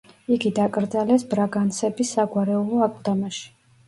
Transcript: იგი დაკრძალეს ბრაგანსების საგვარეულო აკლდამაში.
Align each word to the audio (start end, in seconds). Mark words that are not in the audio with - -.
იგი 0.35 0.51
დაკრძალეს 0.59 1.25
ბრაგანსების 1.33 2.13
საგვარეულო 2.15 2.81
აკლდამაში. 2.87 3.45